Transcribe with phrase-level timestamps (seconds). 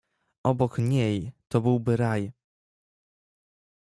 [0.43, 2.31] "obok niej, to byłby raj!"